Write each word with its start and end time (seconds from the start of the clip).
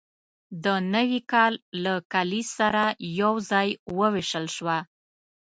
د 0.63 0.65
نوي 0.93 1.21
کال 1.31 1.53
له 1.83 1.93
کلیز 2.13 2.47
سره 2.59 2.83
یوځای 3.21 3.69
وویشل 3.99 4.45
شوه. 4.55 4.77